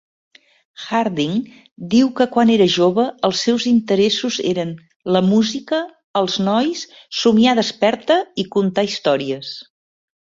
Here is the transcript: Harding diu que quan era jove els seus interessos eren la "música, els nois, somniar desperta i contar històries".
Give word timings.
Harding 0.85 1.33
diu 1.89 2.07
que 2.19 2.25
quan 2.35 2.51
era 2.53 2.65
jove 2.75 3.03
els 3.27 3.43
seus 3.47 3.65
interessos 3.71 4.37
eren 4.53 4.71
la 5.17 5.21
"música, 5.27 5.81
els 6.23 6.39
nois, 6.47 6.81
somniar 7.19 7.55
desperta 7.61 8.17
i 8.45 8.47
contar 8.57 8.87
històries". 8.89 9.53